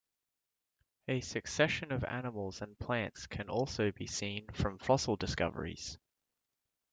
A 1.07 1.19
succession 1.21 1.91
of 1.91 2.03
animals 2.03 2.63
and 2.63 2.75
plants 2.79 3.27
can 3.27 3.49
also 3.49 3.91
be 3.91 4.07
seen 4.07 4.47
from 4.51 4.79
fossil 4.79 5.15
discoveries. 5.15 5.99